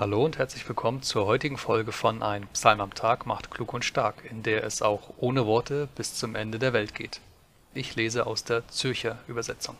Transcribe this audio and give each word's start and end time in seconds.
Hallo 0.00 0.24
und 0.24 0.38
herzlich 0.38 0.66
willkommen 0.66 1.02
zur 1.02 1.26
heutigen 1.26 1.58
Folge 1.58 1.92
von 1.92 2.22
Ein 2.22 2.48
Psalm 2.54 2.80
am 2.80 2.94
Tag 2.94 3.26
macht 3.26 3.50
klug 3.50 3.74
und 3.74 3.84
stark, 3.84 4.24
in 4.24 4.42
der 4.42 4.64
es 4.64 4.80
auch 4.80 5.10
ohne 5.18 5.44
Worte 5.44 5.90
bis 5.94 6.14
zum 6.14 6.36
Ende 6.36 6.58
der 6.58 6.72
Welt 6.72 6.94
geht. 6.94 7.20
Ich 7.74 7.96
lese 7.96 8.26
aus 8.26 8.42
der 8.42 8.66
Zürcher 8.68 9.18
Übersetzung. 9.28 9.76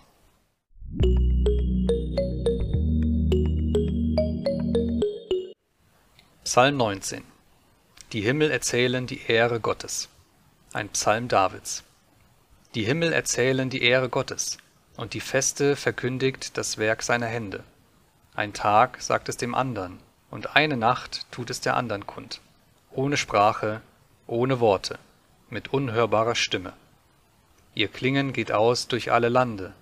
Psalm 6.44 6.76
19 6.76 7.24
Die 8.12 8.20
Himmel 8.20 8.50
erzählen 8.50 9.06
die 9.06 9.22
Ehre 9.26 9.58
Gottes. 9.58 10.10
Ein 10.74 10.90
Psalm 10.90 11.28
Davids. 11.28 11.82
Die 12.74 12.84
Himmel 12.84 13.14
erzählen 13.14 13.70
die 13.70 13.82
Ehre 13.82 14.10
Gottes, 14.10 14.58
und 14.98 15.14
die 15.14 15.20
Feste 15.20 15.76
verkündigt 15.76 16.58
das 16.58 16.76
Werk 16.76 17.02
seiner 17.02 17.26
Hände. 17.26 17.64
Ein 18.34 18.52
Tag 18.52 19.00
sagt 19.00 19.30
es 19.30 19.38
dem 19.38 19.54
andern, 19.54 19.98
und 20.30 20.56
eine 20.56 20.76
Nacht 20.76 21.26
tut 21.30 21.50
es 21.50 21.60
der 21.60 21.76
andern 21.76 22.06
kund, 22.06 22.40
ohne 22.90 23.16
Sprache, 23.16 23.80
ohne 24.26 24.60
Worte, 24.60 24.98
mit 25.48 25.72
unhörbarer 25.72 26.34
Stimme. 26.34 26.72
Ihr 27.74 27.88
Klingen 27.88 28.32
geht 28.32 28.52
aus 28.52 28.88
durch 28.88 29.12
alle 29.12 29.28
Lande, 29.28 29.72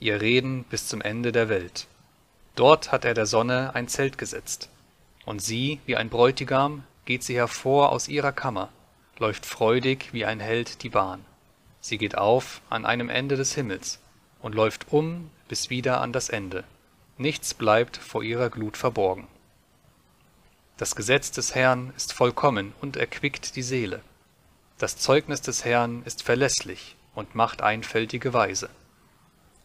ihr 0.00 0.20
Reden 0.20 0.64
bis 0.64 0.88
zum 0.88 1.00
Ende 1.00 1.32
der 1.32 1.48
Welt. 1.48 1.86
Dort 2.54 2.92
hat 2.92 3.04
er 3.04 3.14
der 3.14 3.26
Sonne 3.26 3.74
ein 3.74 3.88
Zelt 3.88 4.18
gesetzt, 4.18 4.68
und 5.24 5.40
sie, 5.40 5.80
wie 5.86 5.96
ein 5.96 6.08
Bräutigam, 6.08 6.84
geht 7.04 7.22
sie 7.22 7.36
hervor 7.36 7.92
aus 7.92 8.08
ihrer 8.08 8.32
Kammer, 8.32 8.68
läuft 9.18 9.46
freudig 9.46 10.12
wie 10.12 10.24
ein 10.24 10.40
Held 10.40 10.82
die 10.82 10.90
Bahn. 10.90 11.24
Sie 11.80 11.98
geht 11.98 12.18
auf 12.18 12.60
an 12.70 12.84
einem 12.84 13.08
Ende 13.08 13.36
des 13.36 13.54
Himmels 13.54 14.00
und 14.40 14.54
läuft 14.54 14.92
um 14.92 15.30
bis 15.48 15.70
wieder 15.70 16.00
an 16.00 16.12
das 16.12 16.28
Ende 16.28 16.64
nichts 17.18 17.54
bleibt 17.54 17.96
vor 17.96 18.22
ihrer 18.22 18.50
Glut 18.50 18.76
verborgen. 18.76 19.26
Das 20.78 20.94
Gesetz 20.94 21.30
des 21.30 21.54
Herrn 21.54 21.94
ist 21.96 22.12
vollkommen 22.12 22.74
und 22.82 22.98
erquickt 22.98 23.56
die 23.56 23.62
Seele. 23.62 24.02
Das 24.76 24.98
Zeugnis 24.98 25.40
des 25.40 25.64
Herrn 25.64 26.02
ist 26.04 26.22
verlässlich 26.22 26.96
und 27.14 27.34
macht 27.34 27.62
einfältige 27.62 28.34
Weise. 28.34 28.68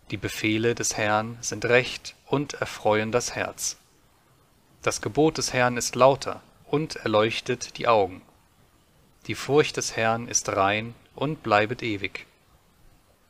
Die 0.10 0.18
Befehle 0.18 0.74
des 0.74 0.96
Herrn 0.96 1.38
sind 1.42 1.66
recht 1.66 2.16
und 2.28 2.54
erfreuen 2.54 3.12
das 3.12 3.36
Herz. 3.36 3.76
Das 4.82 5.02
Gebot 5.02 5.38
des 5.38 5.52
Herrn 5.52 5.76
ist 5.76 5.96
lauter 5.96 6.42
und 6.66 6.96
erleuchtet 6.96 7.78
die 7.78 7.90
Augen. 7.90 8.22
Die 9.28 9.36
Furcht 9.36 9.76
des 9.76 9.98
Herrn 9.98 10.30
ist 10.30 10.48
rein 10.48 10.96
und 11.14 11.44
bleibet 11.44 11.84
ewig. 11.84 12.26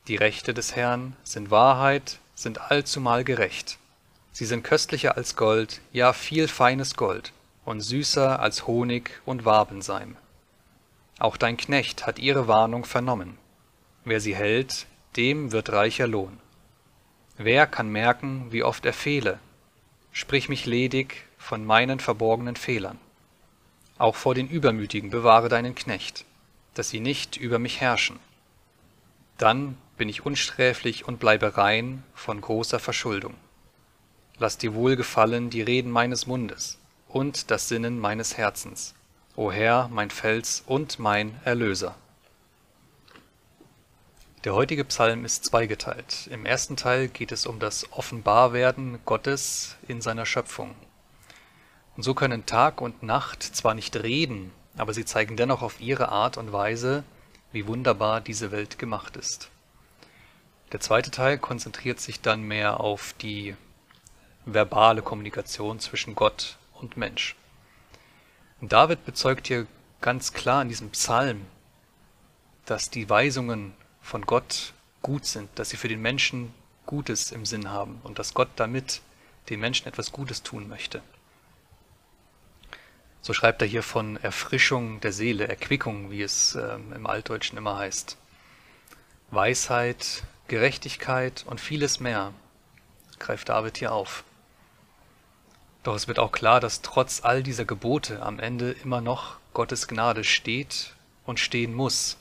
Die 0.07 0.17
Rechte 0.17 0.53
des 0.53 0.75
Herrn 0.75 1.15
sind 1.23 1.49
Wahrheit, 1.49 2.19
sind 2.35 2.61
allzumal 2.61 3.23
gerecht. 3.23 3.79
Sie 4.31 4.45
sind 4.45 4.63
köstlicher 4.63 5.17
als 5.17 5.35
Gold, 5.35 5.81
ja 5.91 6.13
viel 6.13 6.47
feines 6.47 6.95
Gold, 6.95 7.33
und 7.65 7.81
süßer 7.81 8.39
als 8.39 8.67
Honig 8.67 9.21
und 9.25 9.45
Wabenseim. 9.45 10.17
Auch 11.19 11.37
dein 11.37 11.57
Knecht 11.57 12.07
hat 12.07 12.19
ihre 12.19 12.47
Warnung 12.47 12.85
vernommen. 12.85 13.37
Wer 14.03 14.19
sie 14.19 14.35
hält, 14.35 14.87
dem 15.15 15.51
wird 15.51 15.71
reicher 15.71 16.07
Lohn. 16.07 16.39
Wer 17.37 17.67
kann 17.67 17.89
merken, 17.89 18.47
wie 18.51 18.63
oft 18.63 18.85
er 18.85 18.93
fehle? 18.93 19.39
Sprich 20.11 20.49
mich 20.49 20.65
ledig 20.65 21.27
von 21.37 21.65
meinen 21.65 21.99
verborgenen 21.99 22.55
Fehlern. 22.55 22.99
Auch 23.97 24.15
vor 24.15 24.33
den 24.33 24.49
Übermütigen 24.49 25.11
bewahre 25.11 25.47
deinen 25.47 25.75
Knecht, 25.75 26.25
dass 26.73 26.89
sie 26.89 26.99
nicht 26.99 27.37
über 27.37 27.59
mich 27.59 27.79
herrschen. 27.79 28.19
Dann 29.37 29.77
bin 29.97 30.09
ich 30.09 30.25
unsträflich 30.25 31.07
und 31.07 31.19
bleibe 31.19 31.57
rein 31.57 32.03
von 32.15 32.41
großer 32.41 32.79
Verschuldung. 32.79 33.35
Lass 34.39 34.57
dir 34.57 34.73
wohlgefallen 34.73 35.51
die 35.51 35.61
Reden 35.61 35.91
meines 35.91 36.25
Mundes 36.25 36.80
und 37.13 37.51
das 37.51 37.67
Sinnen 37.67 37.99
meines 37.99 38.37
Herzens, 38.37 38.93
o 39.35 39.51
Herr, 39.51 39.89
mein 39.89 40.09
Fels 40.09 40.63
und 40.65 40.99
mein 40.99 41.39
Erlöser. 41.43 41.95
Der 44.43 44.55
heutige 44.55 44.85
Psalm 44.85 45.23
ist 45.23 45.45
zweigeteilt. 45.45 46.27
Im 46.31 46.45
ersten 46.45 46.75
Teil 46.75 47.09
geht 47.09 47.31
es 47.31 47.45
um 47.45 47.59
das 47.59 47.91
Offenbarwerden 47.91 48.99
Gottes 49.05 49.75
in 49.87 50.01
seiner 50.01 50.25
Schöpfung. 50.25 50.73
Und 51.95 52.03
so 52.03 52.15
können 52.15 52.47
Tag 52.47 52.81
und 52.81 53.03
Nacht 53.03 53.43
zwar 53.43 53.75
nicht 53.75 53.95
reden, 53.97 54.51
aber 54.77 54.93
sie 54.93 55.05
zeigen 55.05 55.37
dennoch 55.37 55.61
auf 55.61 55.79
ihre 55.79 56.09
Art 56.09 56.37
und 56.37 56.51
Weise, 56.51 57.03
wie 57.51 57.67
wunderbar 57.67 58.21
diese 58.21 58.51
Welt 58.51 58.79
gemacht 58.79 59.17
ist. 59.17 59.49
Der 60.71 60.79
zweite 60.79 61.11
Teil 61.11 61.37
konzentriert 61.37 61.99
sich 61.99 62.21
dann 62.21 62.41
mehr 62.41 62.79
auf 62.79 63.13
die 63.21 63.55
verbale 64.45 65.01
Kommunikation 65.01 65.79
zwischen 65.79 66.15
Gott 66.15 66.57
und 66.81 66.97
Mensch. 66.97 67.35
Und 68.59 68.71
David 68.71 69.05
bezeugt 69.05 69.47
hier 69.47 69.67
ganz 70.01 70.33
klar 70.33 70.61
in 70.61 70.69
diesem 70.69 70.89
Psalm, 70.91 71.45
dass 72.65 72.89
die 72.89 73.09
Weisungen 73.09 73.73
von 74.01 74.25
Gott 74.25 74.73
gut 75.01 75.25
sind, 75.25 75.49
dass 75.55 75.69
sie 75.69 75.77
für 75.77 75.87
den 75.87 76.01
Menschen 76.01 76.53
Gutes 76.85 77.31
im 77.31 77.45
Sinn 77.45 77.69
haben 77.69 77.99
und 78.03 78.19
dass 78.19 78.33
Gott 78.33 78.49
damit 78.55 79.01
den 79.49 79.59
Menschen 79.59 79.87
etwas 79.87 80.11
Gutes 80.11 80.43
tun 80.43 80.67
möchte. 80.67 81.01
So 83.21 83.33
schreibt 83.33 83.61
er 83.61 83.67
hier 83.67 83.83
von 83.83 84.17
Erfrischung 84.17 84.99
der 84.99 85.13
Seele, 85.13 85.47
Erquickung, 85.47 86.09
wie 86.09 86.23
es 86.23 86.55
ähm, 86.55 86.91
im 86.93 87.05
Altdeutschen 87.05 87.57
immer 87.57 87.77
heißt. 87.77 88.17
Weisheit, 89.29 90.23
Gerechtigkeit 90.47 91.45
und 91.47 91.61
vieles 91.61 91.99
mehr 91.99 92.33
greift 93.19 93.49
David 93.49 93.77
hier 93.77 93.93
auf. 93.93 94.23
Doch 95.83 95.95
es 95.95 96.07
wird 96.07 96.19
auch 96.19 96.31
klar, 96.31 96.59
dass 96.59 96.81
trotz 96.81 97.23
all 97.23 97.41
dieser 97.41 97.65
Gebote 97.65 98.21
am 98.21 98.39
Ende 98.39 98.71
immer 98.71 99.01
noch 99.01 99.37
Gottes 99.53 99.87
Gnade 99.87 100.23
steht 100.23 100.95
und 101.25 101.39
stehen 101.39 101.73
muss. 101.73 102.17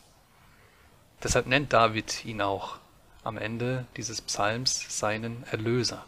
Deshalb 1.22 1.46
nennt 1.46 1.72
David 1.72 2.24
ihn 2.24 2.40
auch 2.40 2.78
am 3.22 3.36
Ende 3.36 3.86
dieses 3.96 4.22
Psalms 4.22 4.98
seinen 4.98 5.44
Erlöser. 5.44 6.06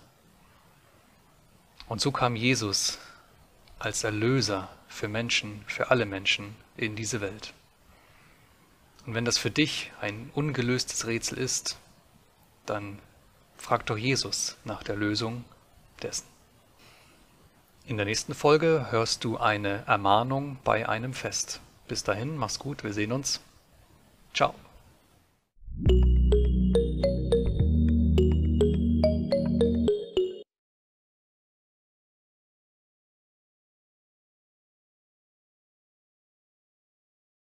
Und 1.89 2.01
so 2.01 2.11
kam 2.11 2.37
Jesus 2.37 2.99
als 3.79 4.03
Erlöser 4.03 4.71
für 4.89 5.09
Menschen, 5.09 5.63
für 5.67 5.91
alle 5.91 6.07
Menschen 6.07 6.57
in 6.77 6.97
diese 6.97 7.21
Welt. 7.21 7.53
Und 9.05 9.15
wenn 9.15 9.27
das 9.27 9.37
für 9.37 9.51
dich 9.51 9.93
ein 10.01 10.31
ungelöstes 10.33 11.07
Rätsel 11.07 11.37
ist, 11.37 11.77
dann 12.65 12.99
frag 13.57 13.85
doch 13.87 13.99
Jesus 13.99 14.57
nach 14.65 14.83
der 14.83 14.97
Lösung 14.97 15.45
dessen. 16.03 16.32
In 17.85 17.97
der 17.97 18.07
nächsten 18.07 18.35
Folge 18.35 18.87
hörst 18.91 19.25
du 19.25 19.39
eine 19.39 19.83
Ermahnung 19.87 20.59
bei 20.63 20.89
einem 20.89 21.15
Fest. 21.15 21.61
Bis 21.89 22.05
dahin, 22.05 22.37
mach's 22.37 22.61
gut, 22.61 22.85
wir 22.85 22.93
sehen 22.93 23.11
uns. 23.11 23.41
Ciao. 24.33 24.55